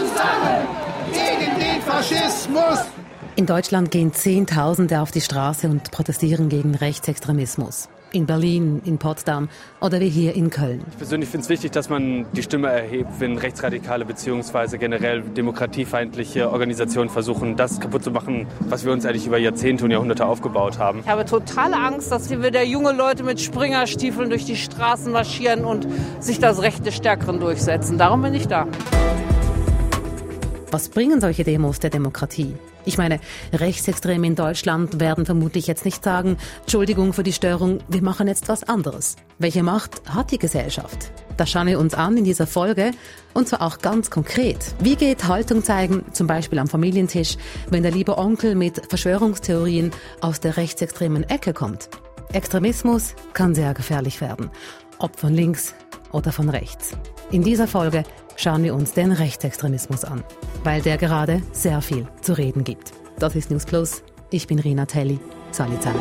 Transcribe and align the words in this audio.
zusammen 0.00 0.66
gegen 1.12 1.58
den 1.58 1.82
Faschismus! 1.82 2.86
In 3.36 3.46
Deutschland 3.46 3.90
gehen 3.90 4.12
Zehntausende 4.12 5.00
auf 5.00 5.10
die 5.10 5.20
Straße 5.20 5.68
und 5.68 5.90
protestieren 5.90 6.48
gegen 6.48 6.74
Rechtsextremismus 6.74 7.88
in 8.12 8.26
Berlin, 8.26 8.82
in 8.84 8.98
Potsdam 8.98 9.48
oder 9.80 10.00
wie 10.00 10.08
hier 10.08 10.34
in 10.34 10.50
Köln. 10.50 10.82
Ich 10.90 10.96
persönlich 10.98 11.28
finde 11.28 11.44
es 11.44 11.48
wichtig, 11.48 11.70
dass 11.70 11.88
man 11.88 12.26
die 12.32 12.42
Stimme 12.42 12.68
erhebt, 12.68 13.08
wenn 13.18 13.38
rechtsradikale 13.38 14.04
bzw. 14.04 14.78
generell 14.78 15.22
demokratiefeindliche 15.22 16.50
Organisationen 16.50 17.10
versuchen, 17.10 17.56
das 17.56 17.80
kaputt 17.80 18.04
zu 18.04 18.10
machen, 18.10 18.46
was 18.60 18.84
wir 18.84 18.92
uns 18.92 19.06
eigentlich 19.06 19.26
über 19.26 19.38
Jahrzehnte 19.38 19.84
und 19.84 19.90
Jahrhunderte 19.90 20.26
aufgebaut 20.26 20.78
haben. 20.78 21.00
Ich 21.00 21.08
habe 21.08 21.24
totale 21.24 21.76
Angst, 21.76 22.10
dass 22.10 22.28
hier 22.28 22.42
wieder 22.42 22.62
junge 22.62 22.92
Leute 22.92 23.22
mit 23.22 23.40
Springerstiefeln 23.40 24.30
durch 24.30 24.44
die 24.44 24.56
Straßen 24.56 25.12
marschieren 25.12 25.64
und 25.64 25.86
sich 26.20 26.38
das 26.38 26.62
Recht 26.62 26.84
des 26.84 26.96
Stärkeren 26.96 27.40
durchsetzen. 27.40 27.98
Darum 27.98 28.22
bin 28.22 28.34
ich 28.34 28.48
da. 28.48 28.66
Was 30.70 30.88
bringen 30.88 31.20
solche 31.20 31.42
Demos 31.42 31.80
der 31.80 31.90
Demokratie? 31.90 32.54
Ich 32.84 32.96
meine, 32.96 33.18
Rechtsextreme 33.52 34.26
in 34.26 34.36
Deutschland 34.36 35.00
werden 35.00 35.26
vermutlich 35.26 35.66
jetzt 35.66 35.84
nicht 35.84 36.04
sagen, 36.04 36.36
Entschuldigung 36.60 37.12
für 37.12 37.24
die 37.24 37.32
Störung, 37.32 37.80
wir 37.88 38.02
machen 38.02 38.28
jetzt 38.28 38.48
was 38.48 38.62
anderes. 38.62 39.16
Welche 39.38 39.64
Macht 39.64 40.02
hat 40.08 40.30
die 40.30 40.38
Gesellschaft? 40.38 41.10
Das 41.36 41.50
schauen 41.50 41.66
wir 41.66 41.80
uns 41.80 41.94
an 41.94 42.16
in 42.16 42.24
dieser 42.24 42.46
Folge 42.46 42.92
und 43.34 43.48
zwar 43.48 43.62
auch 43.62 43.78
ganz 43.78 44.10
konkret. 44.10 44.58
Wie 44.78 44.94
geht 44.94 45.26
Haltung 45.26 45.64
zeigen, 45.64 46.04
zum 46.12 46.28
Beispiel 46.28 46.60
am 46.60 46.68
Familientisch, 46.68 47.36
wenn 47.68 47.82
der 47.82 47.92
liebe 47.92 48.16
Onkel 48.16 48.54
mit 48.54 48.80
Verschwörungstheorien 48.88 49.90
aus 50.20 50.38
der 50.38 50.56
rechtsextremen 50.56 51.24
Ecke 51.28 51.52
kommt? 51.52 51.88
Extremismus 52.32 53.14
kann 53.32 53.56
sehr 53.56 53.74
gefährlich 53.74 54.20
werden, 54.20 54.50
ob 54.98 55.18
von 55.18 55.34
links 55.34 55.74
oder 56.12 56.32
von 56.32 56.48
rechts. 56.48 56.96
In 57.30 57.42
dieser 57.42 57.66
Folge 57.66 58.04
schauen 58.36 58.62
wir 58.62 58.74
uns 58.74 58.92
den 58.92 59.12
Rechtsextremismus 59.12 60.04
an, 60.04 60.24
weil 60.64 60.82
der 60.82 60.96
gerade 60.96 61.42
sehr 61.52 61.80
viel 61.82 62.06
zu 62.22 62.32
reden 62.32 62.64
gibt. 62.64 62.92
Das 63.18 63.36
ist 63.36 63.50
News 63.50 63.66
Plus. 63.66 64.02
Ich 64.30 64.46
bin 64.46 64.58
Rina 64.58 64.86
Telli. 64.86 65.20
Salut 65.50 65.82
zusammen. 65.82 66.00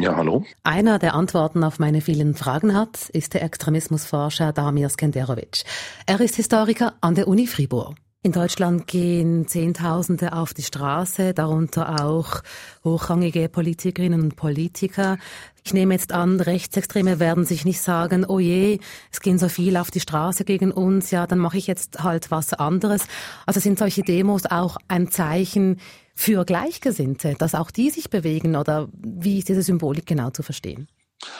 Ja, 0.00 0.16
hallo. 0.16 0.44
Einer, 0.62 0.98
der 0.98 1.14
Antworten 1.14 1.62
auf 1.62 1.78
meine 1.78 2.00
vielen 2.00 2.34
Fragen 2.34 2.74
hat, 2.74 3.10
ist 3.10 3.34
der 3.34 3.42
Extremismusforscher 3.42 4.52
Damir 4.52 4.88
Skenderovic. 4.88 5.64
Er 6.06 6.20
ist 6.20 6.36
Historiker 6.36 6.94
an 7.02 7.14
der 7.14 7.28
Uni 7.28 7.46
Fribourg. 7.46 7.96
In 8.22 8.32
Deutschland 8.32 8.86
gehen 8.86 9.48
Zehntausende 9.48 10.34
auf 10.34 10.52
die 10.52 10.62
Straße, 10.62 11.32
darunter 11.32 12.04
auch 12.04 12.42
hochrangige 12.84 13.48
Politikerinnen 13.48 14.20
und 14.20 14.36
Politiker. 14.36 15.16
Ich 15.64 15.72
nehme 15.72 15.94
jetzt 15.94 16.12
an, 16.12 16.38
Rechtsextreme 16.38 17.18
werden 17.18 17.46
sich 17.46 17.64
nicht 17.64 17.80
sagen, 17.80 18.26
oh 18.28 18.38
je, 18.38 18.78
es 19.10 19.20
gehen 19.20 19.38
so 19.38 19.48
viele 19.48 19.80
auf 19.80 19.90
die 19.90 20.00
Straße 20.00 20.44
gegen 20.44 20.70
uns, 20.70 21.10
ja, 21.10 21.26
dann 21.26 21.38
mache 21.38 21.56
ich 21.56 21.66
jetzt 21.66 22.02
halt 22.02 22.30
was 22.30 22.52
anderes. 22.52 23.06
Also 23.46 23.58
sind 23.58 23.78
solche 23.78 24.02
Demos 24.02 24.44
auch 24.44 24.76
ein 24.86 25.10
Zeichen 25.10 25.80
für 26.14 26.44
Gleichgesinnte, 26.44 27.36
dass 27.38 27.54
auch 27.54 27.70
die 27.70 27.88
sich 27.88 28.10
bewegen 28.10 28.54
oder 28.54 28.90
wie 28.92 29.38
ist 29.38 29.48
diese 29.48 29.62
Symbolik 29.62 30.04
genau 30.04 30.28
zu 30.28 30.42
verstehen? 30.42 30.88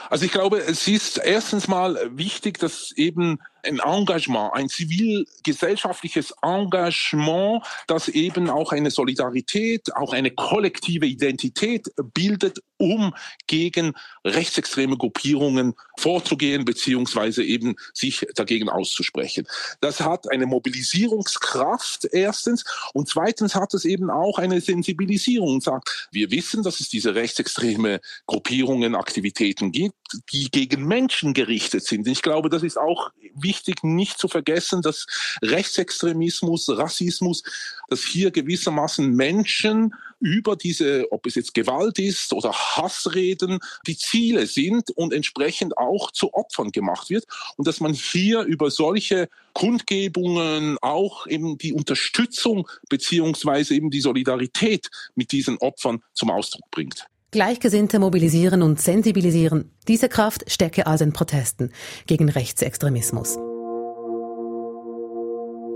Also 0.09 0.25
ich 0.25 0.33
glaube, 0.33 0.59
es 0.59 0.87
ist 0.89 1.19
erstens 1.19 1.69
mal 1.69 1.98
wichtig, 2.12 2.59
dass 2.59 2.92
eben 2.97 3.39
ein 3.62 3.78
Engagement, 3.78 4.53
ein 4.55 4.69
zivilgesellschaftliches 4.69 6.34
Engagement, 6.42 7.64
das 7.86 8.08
eben 8.08 8.50
auch 8.50 8.72
eine 8.72 8.91
Solidarität, 8.91 9.94
auch 9.94 10.12
eine 10.12 10.30
kollektive 10.30 11.06
Identität 11.06 11.88
bildet, 12.14 12.61
um 12.78 13.14
gegen 13.47 13.92
rechtsextreme 14.25 14.97
Gruppierungen 14.97 15.75
vorzugehen, 15.98 16.64
beziehungsweise 16.64 17.44
eben 17.44 17.77
sich 17.92 18.27
dagegen 18.34 18.70
auszusprechen. 18.70 19.47
Das 19.81 20.00
hat 20.00 20.31
eine 20.31 20.47
Mobilisierungskraft 20.47 22.06
erstens 22.10 22.65
und 22.94 23.09
zweitens 23.09 23.54
hat 23.54 23.75
es 23.75 23.84
eben 23.84 24.10
auch 24.10 24.38
eine 24.38 24.60
Sensibilisierung 24.60 25.54
und 25.54 25.62
sagt, 25.62 26.09
wir 26.10 26.31
wissen, 26.31 26.62
dass 26.62 26.81
es 26.81 26.88
diese 26.88 27.15
rechtsextreme 27.15 28.00
Gruppierungen, 28.27 28.94
Aktivitäten 28.94 29.72
gibt, 29.72 29.94
die 30.32 30.50
gegen 30.50 30.87
Menschen 30.87 31.34
gerichtet 31.34 31.84
sind. 31.84 32.06
Ich 32.06 32.22
glaube, 32.22 32.48
das 32.48 32.62
ist 32.62 32.78
auch 32.78 33.10
wichtig, 33.34 33.50
nicht 33.83 34.19
zu 34.19 34.28
vergessen, 34.28 34.83
dass 34.83 35.06
Rechtsextremismus, 35.43 36.69
Rassismus, 36.69 37.43
dass 37.88 38.03
hier 38.03 38.31
gewissermaßen 38.31 39.15
Menschen 39.15 39.94
über 40.21 40.55
diese, 40.55 41.11
ob 41.11 41.27
es 41.27 41.34
jetzt 41.34 41.55
Gewalt 41.55 41.99
ist 41.99 42.33
oder 42.33 42.53
Hassreden, 42.53 43.59
die 43.87 43.97
Ziele 43.97 44.47
sind 44.47 44.91
und 44.91 45.12
entsprechend 45.12 45.78
auch 45.78 46.10
zu 46.10 46.34
Opfern 46.34 46.72
gemacht 46.72 47.10
wird. 47.10 47.25
Und 47.56 47.66
dass 47.66 47.81
man 47.81 47.94
hier 47.94 48.43
über 48.43 48.71
solche 48.71 49.28
Kundgebungen 49.55 50.77
auch 50.83 51.27
eben 51.27 51.59
die 51.59 51.72
Unterstützung 51.72 52.69
beziehungsweise 52.89 53.75
eben 53.75 53.91
die 53.91 54.00
Solidarität 54.00 54.89
mit 55.15 55.33
diesen 55.33 55.59
Opfern 55.59 56.03
zum 56.12 56.31
Ausdruck 56.31 56.71
bringt. 56.71 57.06
Gleichgesinnte 57.32 58.00
mobilisieren 58.00 58.60
und 58.60 58.80
sensibilisieren. 58.80 59.70
Diese 59.86 60.08
Kraft 60.08 60.50
stecke 60.50 60.88
also 60.88 61.04
in 61.04 61.12
Protesten 61.12 61.70
gegen 62.06 62.28
Rechtsextremismus. 62.28 63.38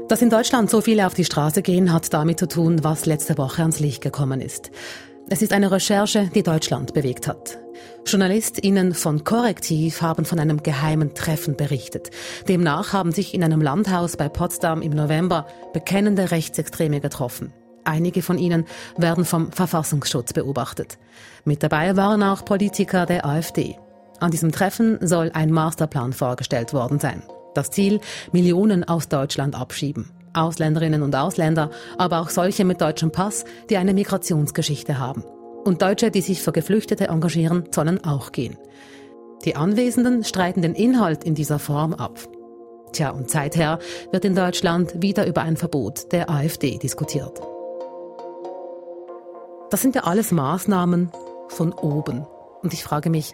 Dass 0.08 0.20
in 0.20 0.30
Deutschland 0.30 0.68
so 0.68 0.80
viele 0.80 1.06
auf 1.06 1.14
die 1.14 1.24
Straße 1.24 1.62
gehen, 1.62 1.92
hat 1.92 2.12
damit 2.12 2.40
zu 2.40 2.48
tun, 2.48 2.82
was 2.82 3.06
letzte 3.06 3.38
Woche 3.38 3.62
ans 3.62 3.78
Licht 3.78 4.02
gekommen 4.02 4.40
ist. 4.40 4.72
Es 5.30 5.42
ist 5.42 5.52
eine 5.52 5.70
Recherche, 5.70 6.28
die 6.34 6.42
Deutschland 6.42 6.92
bewegt 6.92 7.28
hat. 7.28 7.58
JournalistInnen 8.04 8.92
von 8.92 9.22
Korrektiv 9.22 10.02
haben 10.02 10.24
von 10.24 10.40
einem 10.40 10.62
geheimen 10.62 11.14
Treffen 11.14 11.56
berichtet. 11.56 12.10
Demnach 12.48 12.92
haben 12.92 13.12
sich 13.12 13.32
in 13.32 13.44
einem 13.44 13.62
Landhaus 13.62 14.16
bei 14.16 14.28
Potsdam 14.28 14.82
im 14.82 14.92
November 14.92 15.46
bekennende 15.72 16.32
Rechtsextreme 16.32 17.00
getroffen. 17.00 17.52
Einige 17.84 18.22
von 18.22 18.38
ihnen 18.38 18.64
werden 18.96 19.24
vom 19.24 19.52
Verfassungsschutz 19.52 20.32
beobachtet. 20.32 20.98
Mit 21.44 21.62
dabei 21.62 21.96
waren 21.96 22.22
auch 22.22 22.44
Politiker 22.44 23.06
der 23.06 23.26
AfD. 23.26 23.76
An 24.20 24.30
diesem 24.30 24.52
Treffen 24.52 24.98
soll 25.06 25.30
ein 25.34 25.50
Masterplan 25.50 26.12
vorgestellt 26.12 26.72
worden 26.72 26.98
sein. 26.98 27.22
Das 27.54 27.70
Ziel, 27.70 28.00
Millionen 28.32 28.84
aus 28.84 29.08
Deutschland 29.08 29.54
abschieben. 29.54 30.10
Ausländerinnen 30.32 31.02
und 31.02 31.14
Ausländer, 31.14 31.70
aber 31.96 32.20
auch 32.20 32.30
solche 32.30 32.64
mit 32.64 32.80
deutschem 32.80 33.12
Pass, 33.12 33.44
die 33.70 33.76
eine 33.76 33.94
Migrationsgeschichte 33.94 34.98
haben. 34.98 35.22
Und 35.64 35.80
Deutsche, 35.80 36.10
die 36.10 36.20
sich 36.20 36.42
für 36.42 36.52
Geflüchtete 36.52 37.08
engagieren, 37.08 37.64
sollen 37.70 38.04
auch 38.04 38.32
gehen. 38.32 38.58
Die 39.44 39.56
Anwesenden 39.56 40.24
streiten 40.24 40.62
den 40.62 40.74
Inhalt 40.74 41.24
in 41.24 41.34
dieser 41.34 41.58
Form 41.58 41.94
ab. 41.94 42.18
Tja, 42.92 43.10
und 43.10 43.30
seither 43.30 43.78
wird 44.12 44.24
in 44.24 44.34
Deutschland 44.34 45.02
wieder 45.02 45.26
über 45.26 45.42
ein 45.42 45.56
Verbot 45.56 46.12
der 46.12 46.30
AfD 46.30 46.78
diskutiert. 46.78 47.40
Das 49.74 49.82
sind 49.82 49.96
ja 49.96 50.04
alles 50.04 50.30
Maßnahmen 50.30 51.10
von 51.48 51.72
oben. 51.72 52.24
Und 52.62 52.72
ich 52.72 52.84
frage 52.84 53.10
mich, 53.10 53.32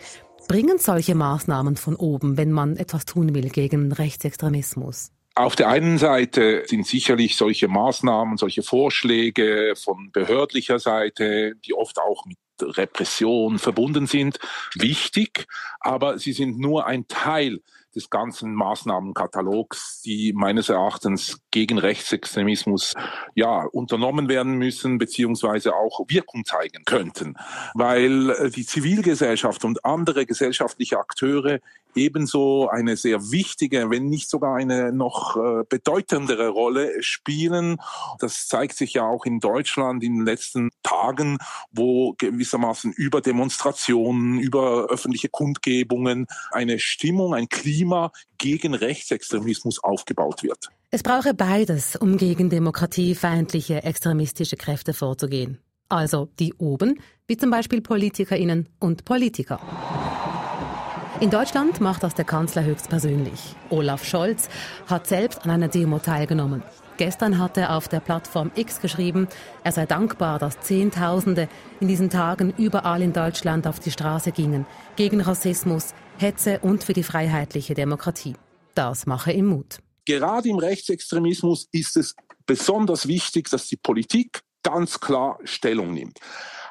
bringen 0.48 0.78
solche 0.78 1.14
Maßnahmen 1.14 1.76
von 1.76 1.96
oben, 1.96 2.38
wenn 2.38 2.50
man 2.50 2.78
etwas 2.78 3.04
tun 3.04 3.34
will 3.34 3.50
gegen 3.50 3.92
Rechtsextremismus? 3.92 5.12
Auf 5.34 5.54
der 5.54 5.68
einen 5.68 5.98
Seite 5.98 6.62
sind 6.64 6.86
sicherlich 6.86 7.36
solche 7.36 7.68
Maßnahmen, 7.68 8.38
solche 8.38 8.62
Vorschläge 8.62 9.74
von 9.76 10.12
behördlicher 10.12 10.78
Seite, 10.78 11.56
die 11.56 11.74
oft 11.74 11.98
auch 11.98 12.24
mit 12.24 12.38
Repression 12.62 13.58
verbunden 13.58 14.06
sind, 14.06 14.38
wichtig, 14.74 15.46
aber 15.78 16.18
sie 16.18 16.32
sind 16.32 16.58
nur 16.58 16.86
ein 16.86 17.06
Teil 17.06 17.60
des 17.94 18.10
ganzen 18.10 18.54
Maßnahmenkatalogs, 18.54 20.02
die 20.02 20.32
meines 20.32 20.68
Erachtens 20.68 21.40
gegen 21.50 21.78
Rechtsextremismus 21.78 22.94
ja 23.34 23.64
unternommen 23.64 24.28
werden 24.28 24.54
müssen 24.54 24.98
beziehungsweise 24.98 25.74
auch 25.74 26.00
Wirkung 26.08 26.44
zeigen 26.44 26.84
könnten, 26.84 27.34
weil 27.74 28.30
äh, 28.30 28.50
die 28.50 28.64
Zivilgesellschaft 28.64 29.64
und 29.64 29.84
andere 29.84 30.26
gesellschaftliche 30.26 30.98
Akteure 30.98 31.60
ebenso 31.94 32.68
eine 32.68 32.96
sehr 32.96 33.30
wichtige, 33.30 33.90
wenn 33.90 34.06
nicht 34.06 34.30
sogar 34.30 34.56
eine 34.56 34.92
noch 34.92 35.36
äh, 35.36 35.64
bedeutendere 35.68 36.48
Rolle 36.48 37.02
spielen. 37.02 37.78
Das 38.18 38.46
zeigt 38.46 38.76
sich 38.76 38.94
ja 38.94 39.06
auch 39.06 39.24
in 39.24 39.40
Deutschland 39.40 40.02
in 40.02 40.18
den 40.18 40.24
letzten 40.24 40.70
Tagen, 40.82 41.38
wo 41.70 42.14
gewissermaßen 42.18 42.92
über 42.92 43.20
Demonstrationen, 43.20 44.38
über 44.38 44.86
öffentliche 44.86 45.28
Kundgebungen 45.28 46.26
eine 46.50 46.78
Stimmung, 46.78 47.34
ein 47.34 47.48
Klima 47.48 48.12
gegen 48.38 48.74
Rechtsextremismus 48.74 49.82
aufgebaut 49.82 50.42
wird. 50.42 50.70
Es 50.90 51.02
brauche 51.02 51.34
beides, 51.34 51.94
um 51.96 52.16
gegen 52.16 52.50
demokratiefeindliche 52.50 53.84
extremistische 53.84 54.56
Kräfte 54.56 54.92
vorzugehen. 54.92 55.58
Also 55.88 56.28
die 56.38 56.54
oben, 56.54 57.00
wie 57.26 57.36
zum 57.36 57.50
Beispiel 57.50 57.80
Politikerinnen 57.80 58.68
und 58.78 59.04
Politiker. 59.04 59.60
In 61.20 61.28
Deutschland 61.28 61.82
macht 61.82 62.02
das 62.02 62.14
der 62.14 62.24
Kanzler 62.24 62.64
höchstpersönlich. 62.64 63.54
Olaf 63.68 64.06
Scholz 64.06 64.48
hat 64.86 65.06
selbst 65.06 65.44
an 65.44 65.50
einer 65.50 65.68
Demo 65.68 65.98
teilgenommen. 65.98 66.62
Gestern 66.96 67.38
hat 67.38 67.58
er 67.58 67.76
auf 67.76 67.88
der 67.88 68.00
Plattform 68.00 68.50
X 68.54 68.80
geschrieben, 68.80 69.28
er 69.62 69.72
sei 69.72 69.84
dankbar, 69.84 70.38
dass 70.38 70.60
Zehntausende 70.60 71.46
in 71.78 71.88
diesen 71.88 72.08
Tagen 72.08 72.54
überall 72.56 73.02
in 73.02 73.12
Deutschland 73.12 73.66
auf 73.66 73.80
die 73.80 73.90
Straße 73.90 74.32
gingen, 74.32 74.64
gegen 74.96 75.20
Rassismus, 75.20 75.92
Hetze 76.16 76.58
und 76.60 76.84
für 76.84 76.94
die 76.94 77.02
freiheitliche 77.02 77.74
Demokratie. 77.74 78.36
Das 78.74 79.04
mache 79.04 79.30
ihm 79.32 79.48
Mut. 79.48 79.80
Gerade 80.06 80.48
im 80.48 80.58
Rechtsextremismus 80.58 81.68
ist 81.70 81.98
es 81.98 82.14
besonders 82.46 83.06
wichtig, 83.06 83.50
dass 83.50 83.66
die 83.66 83.76
Politik 83.76 84.40
ganz 84.62 85.00
klar 85.00 85.38
Stellung 85.44 85.92
nimmt. 85.92 86.18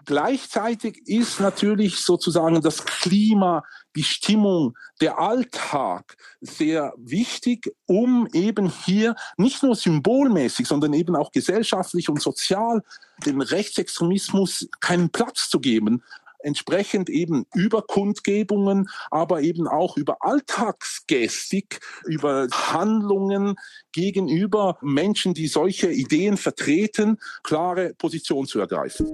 Gleichzeitig 0.05 1.01
ist 1.07 1.39
natürlich 1.39 1.97
sozusagen 1.97 2.61
das 2.61 2.85
Klima, 2.85 3.63
die 3.95 4.03
Stimmung, 4.03 4.77
der 5.01 5.19
Alltag 5.19 6.15
sehr 6.41 6.93
wichtig, 6.97 7.71
um 7.85 8.27
eben 8.33 8.69
hier 8.69 9.15
nicht 9.37 9.61
nur 9.61 9.75
symbolmäßig, 9.75 10.67
sondern 10.67 10.93
eben 10.93 11.15
auch 11.15 11.31
gesellschaftlich 11.31 12.09
und 12.09 12.21
sozial 12.21 12.81
den 13.25 13.41
Rechtsextremismus 13.41 14.67
keinen 14.79 15.09
Platz 15.09 15.49
zu 15.49 15.59
geben 15.59 16.01
entsprechend 16.39 17.09
eben 17.09 17.45
über 17.53 17.81
Kundgebungen, 17.81 18.89
aber 19.11 19.41
eben 19.41 19.67
auch 19.67 19.97
über 19.97 20.17
Alltagsgestik, 20.21 21.79
über 22.05 22.47
Handlungen 22.51 23.55
gegenüber 23.91 24.77
Menschen, 24.81 25.33
die 25.33 25.47
solche 25.47 25.91
Ideen 25.91 26.37
vertreten, 26.37 27.17
klare 27.43 27.93
Position 27.93 28.45
zu 28.45 28.59
ergreifen. 28.59 29.07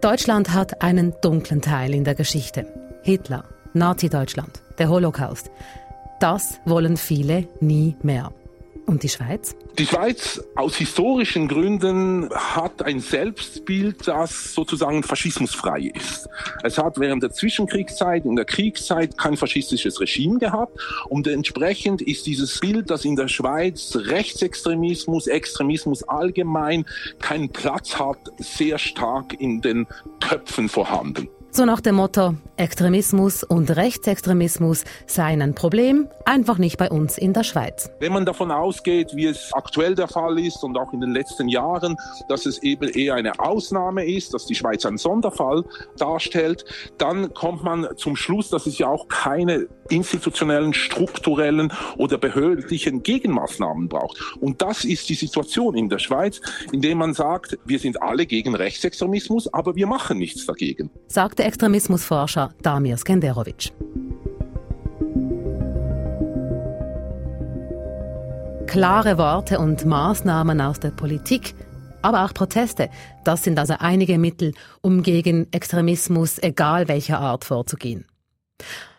Deutschland 0.00 0.54
hat 0.54 0.80
einen 0.82 1.14
dunklen 1.20 1.60
Teil 1.60 1.94
in 1.94 2.04
der 2.04 2.14
Geschichte. 2.14 2.66
Hitler, 3.02 3.44
Nazi-Deutschland, 3.74 4.62
der 4.78 4.88
Holocaust. 4.88 5.50
Das 6.20 6.58
wollen 6.64 6.96
viele 6.96 7.48
nie 7.60 7.96
mehr. 8.02 8.32
Und 8.86 9.02
die 9.02 9.08
Schweiz? 9.08 9.54
Die 9.80 9.86
Schweiz 9.86 10.44
aus 10.56 10.76
historischen 10.76 11.48
Gründen 11.48 12.28
hat 12.34 12.82
ein 12.82 13.00
Selbstbild, 13.00 14.06
das 14.06 14.52
sozusagen 14.52 15.02
faschismusfrei 15.02 15.90
ist. 15.94 16.28
Es 16.62 16.76
hat 16.76 17.00
während 17.00 17.22
der 17.22 17.30
Zwischenkriegszeit 17.30 18.26
und 18.26 18.36
der 18.36 18.44
Kriegszeit 18.44 19.16
kein 19.16 19.38
faschistisches 19.38 19.98
Regime 19.98 20.38
gehabt 20.38 20.78
und 21.08 21.26
entsprechend 21.26 22.02
ist 22.02 22.26
dieses 22.26 22.60
Bild, 22.60 22.90
dass 22.90 23.06
in 23.06 23.16
der 23.16 23.28
Schweiz 23.28 23.96
Rechtsextremismus, 23.96 25.28
Extremismus 25.28 26.02
allgemein 26.02 26.84
keinen 27.18 27.48
Platz 27.48 27.98
hat, 27.98 28.18
sehr 28.36 28.76
stark 28.76 29.40
in 29.40 29.62
den 29.62 29.86
Köpfen 30.20 30.68
vorhanden. 30.68 31.30
So 31.52 31.64
nach 31.64 31.80
dem 31.80 31.96
Motto, 31.96 32.34
Extremismus 32.56 33.42
und 33.42 33.74
Rechtsextremismus 33.74 34.84
seien 35.06 35.42
ein 35.42 35.56
Problem, 35.56 36.08
einfach 36.24 36.58
nicht 36.58 36.78
bei 36.78 36.88
uns 36.88 37.18
in 37.18 37.32
der 37.32 37.42
Schweiz. 37.42 37.90
Wenn 37.98 38.12
man 38.12 38.24
davon 38.24 38.52
ausgeht, 38.52 39.16
wie 39.16 39.26
es 39.26 39.50
aktuell 39.52 39.96
der 39.96 40.06
Fall 40.06 40.38
ist 40.38 40.62
und 40.62 40.78
auch 40.78 40.92
in 40.92 41.00
den 41.00 41.10
letzten 41.10 41.48
Jahren, 41.48 41.96
dass 42.28 42.46
es 42.46 42.62
eben 42.62 42.88
eher 42.88 43.14
eine 43.14 43.40
Ausnahme 43.40 44.06
ist, 44.06 44.32
dass 44.32 44.46
die 44.46 44.54
Schweiz 44.54 44.86
einen 44.86 44.98
Sonderfall 44.98 45.64
darstellt, 45.96 46.64
dann 46.98 47.34
kommt 47.34 47.64
man 47.64 47.88
zum 47.96 48.14
Schluss, 48.14 48.50
dass 48.50 48.66
es 48.66 48.78
ja 48.78 48.86
auch 48.86 49.08
keine 49.08 49.66
institutionellen, 49.88 50.72
strukturellen 50.72 51.72
oder 51.96 52.16
behördlichen 52.16 53.02
Gegenmaßnahmen 53.02 53.88
braucht. 53.88 54.36
Und 54.40 54.62
das 54.62 54.84
ist 54.84 55.08
die 55.08 55.14
Situation 55.14 55.74
in 55.74 55.88
der 55.88 55.98
Schweiz, 55.98 56.40
indem 56.70 56.98
man 56.98 57.12
sagt, 57.12 57.58
wir 57.64 57.80
sind 57.80 58.00
alle 58.00 58.26
gegen 58.26 58.54
Rechtsextremismus, 58.54 59.52
aber 59.52 59.74
wir 59.74 59.88
machen 59.88 60.18
nichts 60.18 60.46
dagegen. 60.46 60.90
Sagt 61.08 61.39
der 61.40 61.46
Extremismusforscher 61.46 62.50
Damir 62.60 62.98
Skenderovic. 62.98 63.72
Klare 68.66 69.16
Worte 69.16 69.58
und 69.58 69.86
Maßnahmen 69.86 70.60
aus 70.60 70.80
der 70.80 70.90
Politik, 70.90 71.54
aber 72.02 72.26
auch 72.26 72.34
Proteste, 72.34 72.90
das 73.24 73.42
sind 73.42 73.58
also 73.58 73.74
einige 73.78 74.18
Mittel, 74.18 74.52
um 74.82 75.02
gegen 75.02 75.50
Extremismus 75.50 76.38
egal 76.42 76.88
welcher 76.88 77.18
Art 77.18 77.46
vorzugehen. 77.46 78.04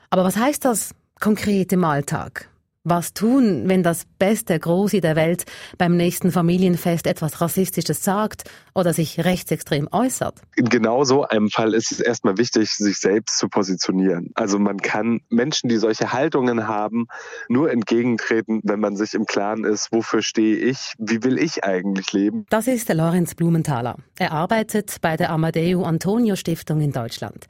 Aber 0.09 0.23
was 0.23 0.35
heißt 0.35 0.65
das 0.65 0.95
konkret 1.19 1.71
im 1.71 1.83
Alltag? 1.83 2.50
Was 2.83 3.13
tun, 3.13 3.69
wenn 3.69 3.83
das 3.83 4.05
beste 4.17 4.57
Großi 4.57 5.01
der 5.01 5.15
Welt 5.15 5.43
beim 5.77 5.95
nächsten 5.95 6.31
Familienfest 6.31 7.05
etwas 7.05 7.39
Rassistisches 7.39 8.03
sagt 8.03 8.49
oder 8.73 8.91
sich 8.91 9.23
rechtsextrem 9.23 9.87
äußert? 9.91 10.41
In 10.55 10.65
genau 10.65 11.03
so 11.03 11.23
einem 11.23 11.51
Fall 11.51 11.75
ist 11.75 11.91
es 11.91 11.99
erstmal 11.99 12.39
wichtig, 12.39 12.71
sich 12.71 12.97
selbst 12.97 13.37
zu 13.37 13.49
positionieren. 13.49 14.31
Also 14.33 14.57
man 14.57 14.77
kann 14.77 15.21
Menschen, 15.29 15.69
die 15.69 15.77
solche 15.77 16.11
Haltungen 16.11 16.67
haben, 16.67 17.05
nur 17.49 17.71
entgegentreten, 17.71 18.61
wenn 18.63 18.79
man 18.79 18.95
sich 18.95 19.13
im 19.13 19.27
Klaren 19.27 19.63
ist, 19.63 19.91
wofür 19.91 20.23
stehe 20.23 20.57
ich, 20.57 20.95
wie 20.97 21.23
will 21.23 21.37
ich 21.37 21.63
eigentlich 21.63 22.11
leben. 22.13 22.47
Das 22.49 22.65
ist 22.65 22.89
der 22.89 22.95
Lorenz 22.95 23.35
Blumenthaler. 23.35 23.97
Er 24.17 24.31
arbeitet 24.31 24.97
bei 25.01 25.17
der 25.17 25.29
Amadeo 25.29 25.83
Antonio 25.83 26.35
Stiftung 26.35 26.81
in 26.81 26.91
Deutschland. 26.91 27.45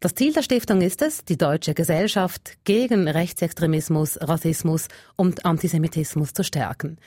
Das 0.00 0.14
Ziel 0.14 0.32
der 0.32 0.42
Stiftung 0.42 0.80
ist 0.80 1.02
es, 1.02 1.24
die 1.24 1.36
deutsche 1.36 1.74
Gesellschaft 1.74 2.52
gegen 2.62 3.08
Rechtsextremismus, 3.08 4.16
Rassismus 4.20 4.86
und 5.16 5.44
Antisemitismus 5.44 6.32
zu 6.32 6.44
stärken. 6.44 6.98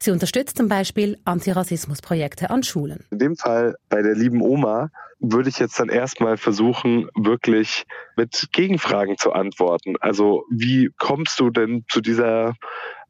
Sie 0.00 0.10
unterstützt 0.10 0.56
zum 0.56 0.66
Beispiel 0.66 1.16
Antirassismusprojekte 1.24 2.50
an 2.50 2.64
Schulen. 2.64 3.04
In 3.12 3.20
dem 3.20 3.36
Fall 3.36 3.76
bei 3.88 4.02
der 4.02 4.16
lieben 4.16 4.42
Oma 4.42 4.90
würde 5.20 5.48
ich 5.48 5.60
jetzt 5.60 5.78
dann 5.78 5.90
erstmal 5.90 6.38
versuchen, 6.38 7.08
wirklich 7.14 7.84
mit 8.16 8.48
Gegenfragen 8.50 9.16
zu 9.16 9.32
antworten. 9.32 9.94
Also 10.00 10.44
wie 10.50 10.90
kommst 10.98 11.38
du 11.38 11.50
denn 11.50 11.84
zu 11.88 12.00
dieser 12.00 12.56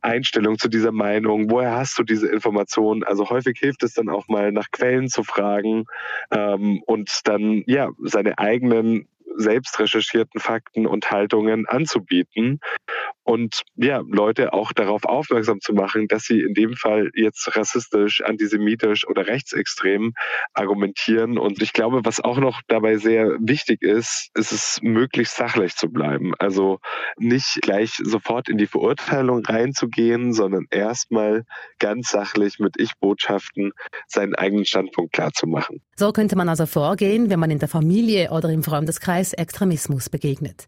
Einstellung 0.02 0.58
zu 0.58 0.69
dieser 0.69 0.92
Meinung? 0.92 1.50
Woher 1.50 1.76
hast 1.76 1.98
du 1.98 2.02
diese 2.02 2.28
Informationen? 2.28 3.04
Also 3.04 3.31
häufig 3.31 3.58
hilft 3.58 3.84
es 3.84 3.94
dann 3.94 4.10
auch 4.10 4.28
mal 4.28 4.52
nach 4.52 4.70
Quellen 4.70 5.08
zu 5.08 5.22
fragen 5.22 5.87
ähm, 6.31 6.82
und 6.84 7.20
dann 7.25 7.62
ja 7.66 7.88
seine 8.02 8.38
eigenen 8.38 9.06
selbst 9.40 9.78
recherchierten 9.78 10.40
Fakten 10.40 10.87
und 10.87 11.10
Haltungen 11.10 11.66
anzubieten 11.66 12.60
und 13.31 13.62
ja, 13.77 14.03
Leute 14.09 14.53
auch 14.53 14.73
darauf 14.73 15.05
aufmerksam 15.05 15.61
zu 15.61 15.73
machen, 15.73 16.09
dass 16.09 16.25
sie 16.25 16.41
in 16.41 16.53
dem 16.53 16.75
Fall 16.75 17.11
jetzt 17.15 17.56
rassistisch, 17.56 18.23
antisemitisch 18.23 19.06
oder 19.06 19.29
rechtsextrem 19.29 20.15
argumentieren. 20.53 21.38
Und 21.38 21.62
ich 21.62 21.73
glaube, 21.73 22.00
was 22.03 22.19
auch 22.19 22.38
noch 22.38 22.61
dabei 22.67 22.97
sehr 22.97 23.37
wichtig 23.38 23.82
ist, 23.82 24.31
ist 24.35 24.50
es 24.50 24.81
möglichst 24.82 25.37
sachlich 25.37 25.77
zu 25.77 25.91
bleiben. 25.91 26.32
Also 26.41 26.81
nicht 27.19 27.61
gleich 27.62 28.00
sofort 28.03 28.49
in 28.49 28.59
die 28.59 28.67
Verurteilung 28.67 29.47
reinzugehen, 29.47 30.33
sondern 30.33 30.67
erstmal 30.69 31.44
ganz 31.79 32.11
sachlich 32.11 32.59
mit 32.59 32.81
Ich-Botschaften 32.81 33.71
seinen 34.09 34.35
eigenen 34.35 34.65
Standpunkt 34.65 35.12
klarzumachen. 35.12 35.81
So 35.94 36.11
könnte 36.11 36.35
man 36.35 36.49
also 36.49 36.67
vorgehen, 36.67 37.31
wenn 37.31 37.38
man 37.38 37.53
in 37.53 37.61
der 37.61 37.69
Familie 37.69 38.33
oder 38.33 38.49
im 38.49 38.65
Freundeskreis 38.65 39.35
Extremismus 39.35 40.09
begegnet. 40.09 40.67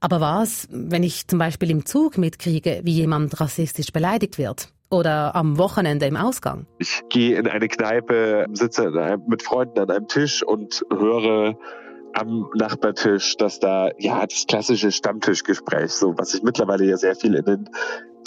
Aber 0.00 0.20
was, 0.20 0.68
wenn 0.70 1.02
ich 1.02 1.26
zum 1.26 1.38
Beispiel 1.38 1.70
im 1.70 1.84
Zug 1.84 2.18
mitkriege, 2.18 2.80
wie 2.84 2.92
jemand 2.92 3.40
rassistisch 3.40 3.92
beleidigt 3.92 4.38
wird? 4.38 4.68
Oder 4.90 5.34
am 5.34 5.58
Wochenende 5.58 6.06
im 6.06 6.16
Ausgang? 6.16 6.66
Ich 6.78 7.02
gehe 7.10 7.36
in 7.36 7.46
eine 7.46 7.68
Kneipe, 7.68 8.46
sitze 8.52 8.90
mit 9.26 9.42
Freunden 9.42 9.78
an 9.80 9.90
einem 9.90 10.08
Tisch 10.08 10.42
und 10.42 10.84
höre 10.90 11.58
am 12.14 12.48
Nachbartisch, 12.54 13.36
dass 13.36 13.60
da 13.60 13.90
ja 13.98 14.24
das 14.26 14.46
klassische 14.46 14.90
Stammtischgespräch, 14.92 15.92
so 15.92 16.16
was 16.16 16.30
sich 16.30 16.42
mittlerweile 16.42 16.84
ja 16.84 16.96
sehr 16.96 17.14
viel 17.14 17.34
in 17.34 17.44
den 17.44 17.70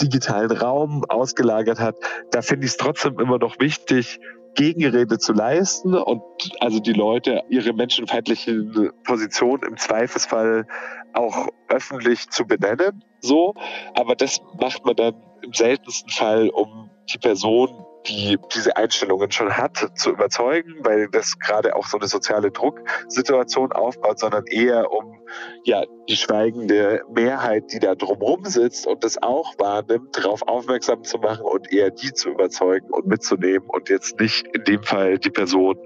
digitalen 0.00 0.50
Raum 0.50 1.04
ausgelagert 1.08 1.80
hat, 1.80 1.96
da 2.30 2.42
finde 2.42 2.66
ich 2.66 2.72
es 2.72 2.76
trotzdem 2.76 3.18
immer 3.18 3.38
noch 3.38 3.58
wichtig, 3.58 4.20
Gegenrede 4.54 5.18
zu 5.18 5.32
leisten 5.32 5.94
und 5.94 6.22
also 6.60 6.80
die 6.80 6.92
Leute 6.92 7.42
ihre 7.48 7.72
menschenfeindlichen 7.72 8.90
Positionen 9.04 9.62
im 9.64 9.76
Zweifelsfall 9.76 10.66
auch 11.14 11.48
öffentlich 11.68 12.28
zu 12.30 12.46
benennen, 12.46 13.04
so. 13.20 13.54
Aber 13.94 14.14
das 14.14 14.40
macht 14.60 14.84
man 14.84 14.96
dann 14.96 15.14
im 15.42 15.52
seltensten 15.52 16.10
Fall, 16.10 16.48
um 16.48 16.90
die 17.12 17.18
Person 17.18 17.84
die 18.06 18.38
diese 18.54 18.76
Einstellungen 18.76 19.30
schon 19.30 19.56
hat, 19.56 19.90
zu 19.94 20.10
überzeugen, 20.10 20.74
weil 20.82 21.08
das 21.08 21.38
gerade 21.38 21.76
auch 21.76 21.86
so 21.86 21.98
eine 21.98 22.08
soziale 22.08 22.50
Drucksituation 22.50 23.72
aufbaut, 23.72 24.18
sondern 24.18 24.46
eher 24.46 24.90
um 24.90 25.20
ja 25.64 25.84
die 26.08 26.16
schweigende 26.16 27.02
Mehrheit, 27.14 27.72
die 27.72 27.78
da 27.78 27.94
drumherum 27.94 28.44
sitzt 28.44 28.86
und 28.86 29.04
das 29.04 29.22
auch 29.22 29.54
wahrnimmt, 29.58 30.16
darauf 30.16 30.42
aufmerksam 30.42 31.04
zu 31.04 31.18
machen 31.18 31.44
und 31.44 31.72
eher 31.72 31.90
die 31.90 32.12
zu 32.12 32.30
überzeugen 32.30 32.90
und 32.90 33.06
mitzunehmen 33.06 33.68
und 33.68 33.88
jetzt 33.88 34.18
nicht 34.18 34.46
in 34.54 34.64
dem 34.64 34.82
Fall 34.82 35.18
die 35.18 35.30
Person, 35.30 35.76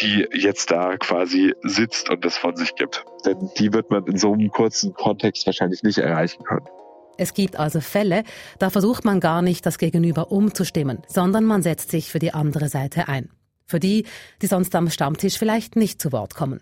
die 0.00 0.26
jetzt 0.32 0.70
da 0.70 0.96
quasi 0.96 1.54
sitzt 1.62 2.10
und 2.10 2.24
das 2.24 2.36
von 2.36 2.56
sich 2.56 2.74
gibt. 2.74 3.04
Denn 3.24 3.50
die 3.58 3.72
wird 3.72 3.90
man 3.90 4.06
in 4.06 4.16
so 4.16 4.32
einem 4.32 4.50
kurzen 4.50 4.94
Kontext 4.94 5.46
wahrscheinlich 5.46 5.82
nicht 5.82 5.98
erreichen 5.98 6.42
können. 6.44 6.66
Es 7.18 7.34
gibt 7.34 7.56
also 7.56 7.80
Fälle, 7.80 8.24
da 8.58 8.70
versucht 8.70 9.04
man 9.04 9.20
gar 9.20 9.42
nicht, 9.42 9.64
das 9.66 9.78
Gegenüber 9.78 10.30
umzustimmen, 10.30 10.98
sondern 11.08 11.44
man 11.44 11.62
setzt 11.62 11.90
sich 11.90 12.10
für 12.10 12.18
die 12.18 12.34
andere 12.34 12.68
Seite 12.68 13.08
ein. 13.08 13.30
Für 13.66 13.80
die, 13.80 14.06
die 14.42 14.46
sonst 14.46 14.74
am 14.74 14.90
Stammtisch 14.90 15.38
vielleicht 15.38 15.76
nicht 15.76 16.00
zu 16.00 16.12
Wort 16.12 16.34
kommen. 16.34 16.60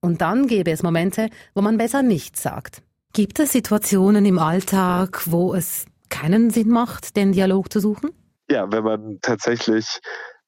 Und 0.00 0.20
dann 0.20 0.46
gäbe 0.46 0.70
es 0.70 0.82
Momente, 0.82 1.30
wo 1.54 1.62
man 1.62 1.78
besser 1.78 2.02
nichts 2.02 2.42
sagt. 2.42 2.82
Gibt 3.12 3.40
es 3.40 3.52
Situationen 3.52 4.24
im 4.26 4.38
Alltag, 4.38 5.22
wo 5.26 5.54
es 5.54 5.86
keinen 6.08 6.50
Sinn 6.50 6.68
macht, 6.68 7.16
den 7.16 7.32
Dialog 7.32 7.72
zu 7.72 7.80
suchen? 7.80 8.10
Ja, 8.50 8.70
wenn 8.70 8.84
man 8.84 9.18
tatsächlich 9.22 10.00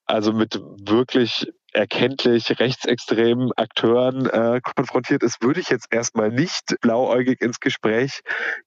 also 0.06 0.32
mit 0.32 0.60
wirklich 0.82 1.46
erkenntlich 1.72 2.58
rechtsextremen 2.58 3.52
Akteuren 3.56 4.26
äh, 4.26 4.60
konfrontiert 4.60 5.22
ist, 5.22 5.42
würde 5.42 5.60
ich 5.60 5.70
jetzt 5.70 5.88
erstmal 5.90 6.30
nicht 6.30 6.76
blauäugig 6.80 7.40
ins 7.40 7.60
Gespräch 7.60 8.20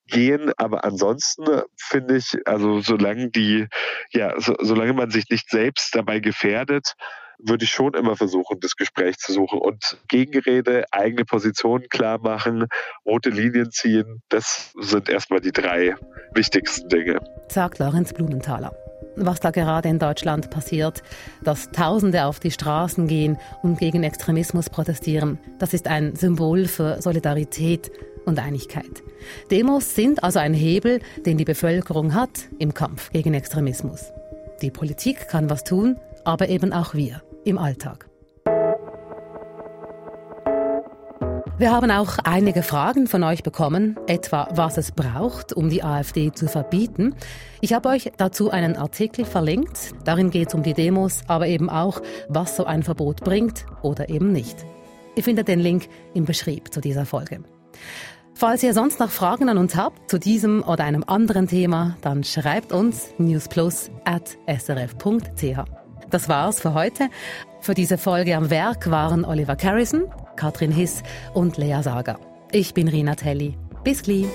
gehen. 0.07 0.51
Aber 0.57 0.83
ansonsten 0.83 1.45
finde 1.77 2.17
ich, 2.17 2.37
also 2.45 2.81
solange 2.81 3.29
die, 3.29 3.67
ja, 4.11 4.39
so, 4.39 4.55
solange 4.59 4.93
man 4.93 5.11
sich 5.11 5.29
nicht 5.29 5.49
selbst 5.49 5.95
dabei 5.95 6.19
gefährdet, 6.19 6.93
würde 7.39 7.65
ich 7.65 7.71
schon 7.71 7.93
immer 7.93 8.15
versuchen, 8.15 8.59
das 8.61 8.75
Gespräch 8.75 9.17
zu 9.17 9.33
suchen 9.33 9.59
und 9.59 9.97
Gegenrede, 10.07 10.85
eigene 10.91 11.25
Positionen 11.25 11.87
klar 11.89 12.19
machen, 12.19 12.67
rote 13.05 13.29
Linien 13.29 13.71
ziehen. 13.71 14.21
Das 14.29 14.71
sind 14.79 15.09
erstmal 15.09 15.41
die 15.41 15.51
drei 15.51 15.95
wichtigsten 16.33 16.87
Dinge. 16.89 17.19
Sagt 17.49 17.79
Lorenz 17.79 18.13
Blumenthaler 18.13 18.82
was 19.15 19.39
da 19.39 19.51
gerade 19.51 19.89
in 19.89 19.99
Deutschland 19.99 20.49
passiert, 20.49 21.03
dass 21.43 21.71
Tausende 21.71 22.25
auf 22.25 22.39
die 22.39 22.51
Straßen 22.51 23.07
gehen 23.07 23.37
und 23.61 23.77
gegen 23.77 24.03
Extremismus 24.03 24.69
protestieren. 24.69 25.39
Das 25.59 25.73
ist 25.73 25.87
ein 25.87 26.15
Symbol 26.15 26.67
für 26.67 27.01
Solidarität 27.01 27.91
und 28.25 28.39
Einigkeit. 28.39 29.03
Demos 29.51 29.95
sind 29.95 30.23
also 30.23 30.39
ein 30.39 30.53
Hebel, 30.53 31.01
den 31.25 31.37
die 31.37 31.45
Bevölkerung 31.45 32.13
hat 32.13 32.47
im 32.59 32.73
Kampf 32.73 33.11
gegen 33.11 33.33
Extremismus. 33.33 34.11
Die 34.61 34.71
Politik 34.71 35.27
kann 35.27 35.49
was 35.49 35.63
tun, 35.63 35.97
aber 36.23 36.49
eben 36.49 36.73
auch 36.73 36.93
wir 36.93 37.21
im 37.43 37.57
Alltag. 37.57 38.12
Wir 41.59 41.71
haben 41.71 41.91
auch 41.91 42.17
einige 42.23 42.63
Fragen 42.63 43.05
von 43.05 43.23
euch 43.23 43.43
bekommen, 43.43 43.95
etwa 44.07 44.47
was 44.55 44.77
es 44.77 44.91
braucht, 44.91 45.53
um 45.53 45.69
die 45.69 45.83
AfD 45.83 46.31
zu 46.31 46.47
verbieten. 46.47 47.13
Ich 47.61 47.73
habe 47.73 47.89
euch 47.89 48.11
dazu 48.17 48.49
einen 48.49 48.75
Artikel 48.75 49.23
verlinkt. 49.23 49.91
Darin 50.03 50.31
geht 50.31 50.47
es 50.47 50.55
um 50.55 50.63
die 50.63 50.73
Demos, 50.73 51.21
aber 51.27 51.45
eben 51.45 51.69
auch, 51.69 52.01
was 52.27 52.55
so 52.55 52.65
ein 52.65 52.81
Verbot 52.81 53.23
bringt 53.23 53.67
oder 53.83 54.09
eben 54.09 54.31
nicht. 54.31 54.65
Ihr 55.15 55.23
findet 55.23 55.47
den 55.47 55.59
Link 55.59 55.89
im 56.15 56.25
Beschrieb 56.25 56.73
zu 56.73 56.81
dieser 56.81 57.05
Folge. 57.05 57.43
Falls 58.33 58.63
ihr 58.63 58.73
sonst 58.73 58.99
noch 58.99 59.11
Fragen 59.11 59.47
an 59.47 59.59
uns 59.59 59.75
habt 59.75 60.09
zu 60.09 60.17
diesem 60.17 60.63
oder 60.63 60.85
einem 60.85 61.03
anderen 61.05 61.47
Thema, 61.47 61.97
dann 62.01 62.23
schreibt 62.23 62.73
uns 62.73 63.09
newsplus.srf.ch. 63.19 65.57
Das 66.09 66.29
war's 66.29 66.61
für 66.61 66.73
heute. 66.73 67.09
Für 67.61 67.75
diese 67.75 67.99
Folge 67.99 68.35
am 68.35 68.49
Werk 68.49 68.89
waren 68.89 69.23
Oliver 69.23 69.55
Carrison, 69.55 70.05
Katrin 70.43 70.73
Hiss 70.73 71.03
und 71.33 71.55
Lea 71.55 71.81
Sager. 71.81 72.19
Ich 72.51 72.73
bin 72.73 72.89
Rina 72.89 73.15
Telli. 73.15 73.55
Bis 73.85 74.03
gleich. 74.03 74.25